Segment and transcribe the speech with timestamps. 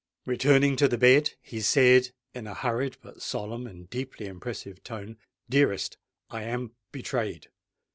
[0.25, 5.17] Returning to the bed, he said in a hurried but solemn and deeply impressive tone,
[5.47, 5.95] "Dearest,
[6.27, 7.49] I am betrayed.